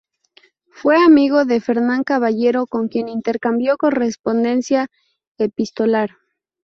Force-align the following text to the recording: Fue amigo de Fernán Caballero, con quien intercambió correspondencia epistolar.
Fue 0.71 0.95
amigo 0.97 1.45
de 1.45 1.61
Fernán 1.61 2.03
Caballero, 2.03 2.65
con 2.65 2.87
quien 2.87 3.07
intercambió 3.07 3.77
correspondencia 3.77 4.87
epistolar. 5.37 6.09